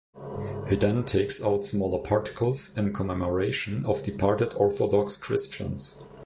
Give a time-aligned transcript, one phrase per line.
[0.67, 6.07] He then takes out smaller particles in commemoration of departed Orthodox Christians.